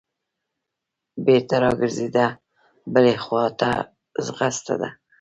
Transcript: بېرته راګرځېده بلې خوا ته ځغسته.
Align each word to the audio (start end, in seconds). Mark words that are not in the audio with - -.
بېرته 1.25 1.55
راګرځېده 1.63 2.27
بلې 2.93 3.15
خوا 3.23 3.45
ته 3.59 3.69
ځغسته. 4.25 4.87